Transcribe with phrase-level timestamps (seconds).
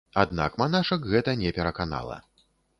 [0.21, 2.21] Аднак манашак гэта не пераканала.